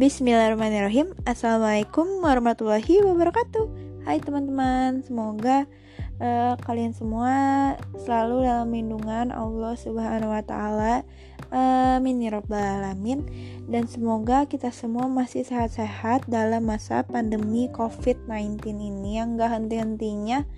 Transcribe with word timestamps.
Bismillahirrahmanirrahim. 0.00 1.12
Assalamualaikum 1.28 2.24
warahmatullahi 2.24 3.04
wabarakatuh. 3.04 3.68
Hai 4.08 4.16
teman-teman 4.16 5.04
Semoga 5.04 5.68
uh, 6.16 6.56
kalian 6.56 6.96
semua 6.96 7.76
selalu 8.00 8.48
dalam 8.48 8.72
lindungan 8.72 9.28
Allah 9.28 9.76
subhanahu 9.76 10.32
wa 10.32 10.40
ta'ala. 10.40 11.04
Amin 11.52 12.24
ya 12.24 12.40
alamin. 12.40 13.28
Dan 13.68 13.92
semoga 13.92 14.48
kita 14.48 14.72
semua 14.72 15.04
masih 15.04 15.44
sehat-sehat 15.44 16.24
dalam 16.32 16.64
masa 16.64 17.04
pandemi 17.04 17.68
COVID-19 17.68 18.56
ini 18.72 19.20
Yang 19.20 19.36
gak 19.36 19.52
henti-hentinya 19.52 20.48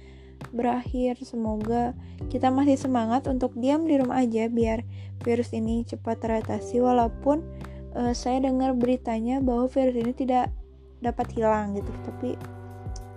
berakhir. 0.55 1.19
Semoga 1.27 1.99
kita 2.31 2.55
masih 2.55 2.79
semangat 2.79 3.27
untuk 3.27 3.59
diam 3.59 3.91
di 3.91 3.99
rumah 3.99 4.23
aja 4.23 4.47
Biar 4.47 4.87
virus 5.27 5.51
ini 5.51 5.83
cepat 5.83 6.23
teratasi 6.23 6.79
Walaupun 6.79 7.72
uh, 7.97 8.13
saya 8.13 8.45
dengar 8.45 8.77
beritanya 8.77 9.41
bahwa 9.41 9.69
virus 9.69 9.97
ini 9.97 10.13
tidak 10.13 10.53
dapat 11.03 11.27
hilang 11.35 11.75
gitu 11.75 11.91
tapi 12.07 12.39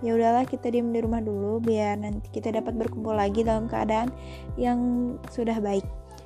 ya 0.03 0.17
udahlah 0.17 0.45
kita 0.45 0.70
diam 0.73 0.91
di 0.91 0.99
rumah 1.01 1.21
dulu 1.21 1.61
biar 1.61 1.98
nanti 2.01 2.27
kita 2.34 2.51
dapat 2.51 2.75
berkumpul 2.75 3.15
lagi 3.15 3.43
dalam 3.45 3.70
keadaan 3.70 4.11
yang 4.59 4.79
sudah 5.31 5.61
baik 5.61 5.85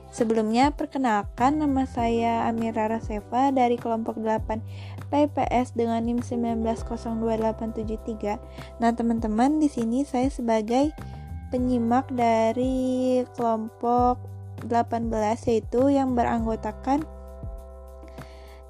Sebelumnya, 0.10 0.74
perkenalkan 0.74 1.62
nama 1.62 1.86
saya 1.86 2.50
Amira 2.50 2.90
Raseva 2.90 3.54
dari 3.54 3.78
kelompok 3.78 4.18
8 4.18 4.58
PPS 5.14 5.78
dengan 5.78 6.02
NIM 6.02 6.26
1902873. 6.26 8.82
Nah, 8.82 8.90
teman-teman, 8.98 9.62
di 9.62 9.70
sini 9.70 10.02
saya 10.02 10.34
sebagai 10.34 10.90
penyimak 11.54 12.10
dari 12.10 13.22
kelompok 13.38 14.18
18 14.66 15.14
yaitu 15.46 15.94
yang 15.94 16.18
beranggotakan 16.18 17.06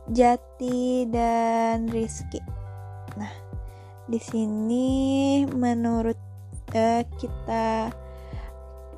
Jati 0.10 1.06
dan 1.06 1.86
Rizky. 1.86 2.42
Nah, 3.14 3.30
di 4.10 4.18
sini 4.18 5.46
menurut 5.46 6.18
uh, 6.74 7.06
kita 7.22 7.94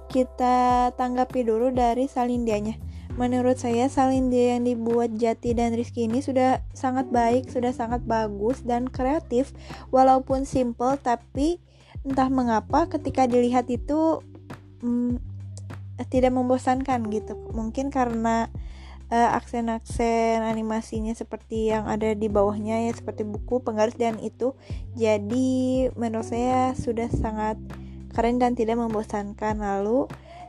kita 0.08 0.92
tanggapi 0.96 1.44
dulu 1.44 1.72
dari 1.76 2.08
salindianya. 2.08 2.76
Menurut 3.20 3.60
saya 3.60 3.92
salindia 3.92 4.56
yang 4.56 4.64
dibuat 4.64 5.12
Jati 5.20 5.52
dan 5.52 5.76
Rizky 5.76 6.08
ini 6.08 6.24
sudah 6.24 6.64
sangat 6.72 7.12
baik, 7.12 7.52
sudah 7.52 7.76
sangat 7.76 8.08
bagus 8.08 8.64
dan 8.64 8.88
kreatif 8.88 9.52
walaupun 9.92 10.48
simple 10.48 10.96
tapi 10.96 11.60
entah 12.08 12.32
mengapa 12.32 12.88
ketika 12.88 13.28
dilihat 13.28 13.68
itu 13.68 14.24
hmm, 14.80 15.20
tidak 16.08 16.32
membosankan 16.32 17.12
gitu. 17.12 17.36
Mungkin 17.52 17.92
karena 17.92 18.48
aksen-aksen 19.12 20.40
animasinya 20.40 21.12
seperti 21.12 21.68
yang 21.68 21.84
ada 21.84 22.16
di 22.16 22.32
bawahnya 22.32 22.88
ya 22.88 22.92
seperti 22.96 23.28
buku 23.28 23.60
penggaris 23.60 24.00
dan 24.00 24.16
itu 24.24 24.56
jadi 24.96 25.92
menurut 26.00 26.32
saya 26.32 26.72
sudah 26.80 27.12
sangat 27.12 27.60
keren 28.12 28.38
dan 28.38 28.54
tidak 28.54 28.78
membosankan. 28.78 29.58
Lalu 29.58 30.06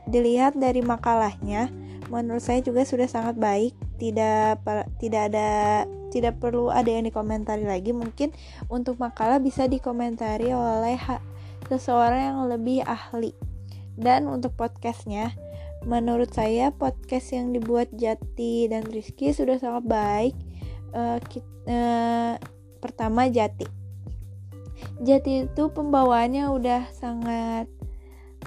dilihat 0.07 0.59
dari 0.59 0.83
makalahnya 0.83 1.71
menurut 2.11 2.43
saya 2.43 2.59
juga 2.59 2.83
sudah 2.83 3.07
sangat 3.07 3.39
baik. 3.39 3.73
Tidak 3.97 4.59
tidak 4.99 5.21
ada 5.31 5.49
tidak 6.11 6.37
perlu 6.37 6.69
ada 6.69 6.91
yang 6.91 7.07
dikomentari 7.07 7.63
lagi. 7.63 7.95
Mungkin 7.95 8.35
untuk 8.67 8.99
makalah 8.99 9.39
bisa 9.39 9.65
dikomentari 9.65 10.51
oleh 10.51 10.99
seseorang 11.71 12.35
yang 12.35 12.39
lebih 12.51 12.83
ahli. 12.83 13.31
Dan 13.93 14.25
untuk 14.25 14.57
podcastnya 14.57 15.31
menurut 15.83 16.31
saya 16.31 16.71
podcast 16.71 17.35
yang 17.35 17.51
dibuat 17.51 17.91
Jati 17.91 18.71
dan 18.71 18.87
Rizky 18.87 19.35
sudah 19.35 19.59
sangat 19.59 19.83
baik. 19.87 20.35
Uh, 20.93 21.17
kita, 21.25 21.47
uh, 21.67 21.71
eh, 21.71 22.33
pertama 22.79 23.27
Jati. 23.27 23.67
Jati 25.03 25.47
itu 25.47 25.63
pembawaannya 25.71 26.51
udah 26.51 26.91
sangat 26.91 27.67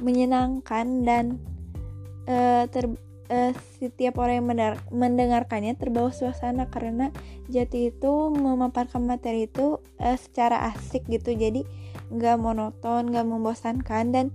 menyenangkan 0.00 1.04
dan 1.04 1.24
uh, 2.28 2.68
ter, 2.68 2.86
uh, 3.32 3.52
setiap 3.80 4.20
orang 4.20 4.44
yang 4.44 4.48
mendengarkannya 4.92 5.74
terbawa 5.76 6.12
suasana 6.12 6.68
karena 6.68 7.12
Jati 7.48 7.92
itu 7.94 8.12
memaparkan 8.32 9.04
materi 9.04 9.48
itu 9.48 9.80
uh, 10.00 10.16
secara 10.16 10.72
asik 10.72 11.08
gitu. 11.08 11.34
Jadi 11.34 11.66
nggak 12.06 12.36
monoton 12.38 13.10
nggak 13.10 13.26
membosankan 13.26 14.04
dan 14.14 14.26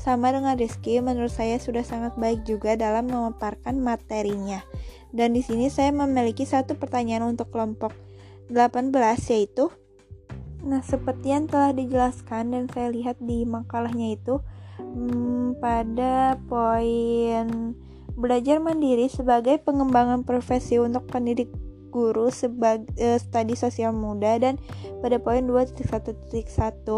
sama 0.00 0.32
dengan 0.32 0.56
Rizky, 0.56 0.96
menurut 1.04 1.28
saya 1.28 1.60
sudah 1.60 1.84
sangat 1.84 2.16
baik 2.16 2.48
juga 2.48 2.72
dalam 2.72 3.12
memaparkan 3.12 3.76
materinya. 3.76 4.64
Dan 5.12 5.36
di 5.36 5.44
sini 5.44 5.68
saya 5.68 5.92
memiliki 5.92 6.48
satu 6.48 6.80
pertanyaan 6.80 7.28
untuk 7.28 7.52
kelompok 7.52 7.92
18 8.48 8.96
yaitu 9.28 9.68
Nah, 10.60 10.84
seperti 10.84 11.32
yang 11.32 11.48
telah 11.48 11.72
dijelaskan 11.72 12.52
dan 12.52 12.64
saya 12.68 12.92
lihat 12.92 13.16
di 13.16 13.48
makalahnya 13.48 14.12
itu 14.12 14.44
hmm, 14.76 15.56
pada 15.56 16.36
poin 16.52 17.72
belajar 18.12 18.60
mandiri 18.60 19.08
sebagai 19.08 19.56
pengembangan 19.64 20.20
profesi 20.20 20.76
untuk 20.76 21.08
pendidik 21.08 21.48
guru 21.90 22.30
sebagai 22.30 22.86
uh, 22.96 23.18
studi 23.18 23.58
sosial 23.58 23.92
muda 23.92 24.38
dan 24.38 24.56
pada 25.02 25.18
poin 25.18 25.42
2.1.1 25.42 26.30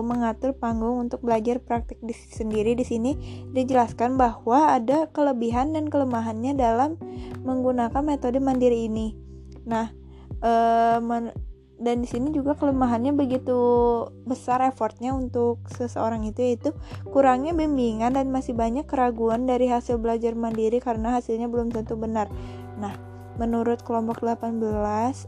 mengatur 0.04 0.52
panggung 0.54 1.08
untuk 1.08 1.24
belajar 1.24 1.58
praktik 1.58 1.98
di 2.04 2.12
sendiri 2.12 2.76
di 2.76 2.84
sini 2.84 3.12
dijelaskan 3.50 4.20
bahwa 4.20 4.76
ada 4.76 5.08
kelebihan 5.10 5.72
dan 5.72 5.88
kelemahannya 5.88 6.52
dalam 6.54 7.00
menggunakan 7.42 8.02
metode 8.04 8.38
mandiri 8.38 8.86
ini. 8.86 9.16
Nah, 9.64 9.90
uh, 10.44 11.00
dan 11.82 11.98
di 11.98 12.08
sini 12.08 12.30
juga 12.30 12.54
kelemahannya 12.54 13.10
begitu 13.10 13.58
besar 14.22 14.62
effortnya 14.62 15.10
untuk 15.18 15.66
seseorang 15.66 16.22
itu 16.22 16.38
yaitu 16.38 16.70
kurangnya 17.10 17.50
bimbingan 17.58 18.14
dan 18.14 18.30
masih 18.30 18.54
banyak 18.54 18.86
keraguan 18.86 19.50
dari 19.50 19.66
hasil 19.66 19.98
belajar 19.98 20.38
mandiri 20.38 20.78
karena 20.78 21.18
hasilnya 21.18 21.50
belum 21.50 21.74
tentu 21.74 21.98
benar. 21.98 22.30
Nah, 22.78 22.94
Menurut 23.40 23.80
kelompok 23.80 24.20
18, 24.20 24.60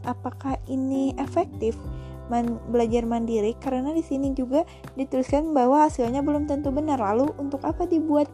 apakah 0.05 0.61
ini 0.69 1.17
efektif 1.17 1.73
man 2.29 2.61
belajar 2.69 3.01
mandiri? 3.05 3.57
Karena 3.57 3.89
di 3.93 4.05
sini 4.05 4.33
juga 4.37 4.61
dituliskan 4.93 5.53
bahwa 5.57 5.89
hasilnya 5.89 6.21
belum 6.21 6.45
tentu 6.45 6.69
benar. 6.69 7.01
Lalu 7.01 7.33
untuk 7.41 7.65
apa 7.65 7.89
dibuat 7.89 8.29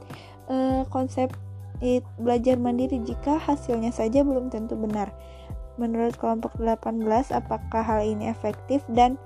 uh, 0.52 0.84
konsep 0.92 1.32
belajar 2.22 2.62
mandiri 2.62 3.02
jika 3.02 3.42
hasilnya 3.42 3.90
saja 3.90 4.22
belum 4.22 4.54
tentu 4.54 4.78
benar? 4.78 5.10
Menurut 5.80 6.14
kelompok 6.20 6.60
18, 6.60 7.32
apakah 7.32 7.82
hal 7.82 8.06
ini 8.06 8.30
efektif 8.30 8.86
dan 8.92 9.18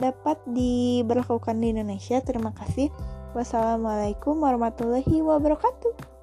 dapat 0.00 0.40
diberlakukan 0.48 1.60
di 1.60 1.76
Indonesia? 1.76 2.18
Terima 2.24 2.50
kasih. 2.56 2.90
Wassalamualaikum 3.36 4.42
warahmatullahi 4.42 5.22
wabarakatuh. 5.22 6.19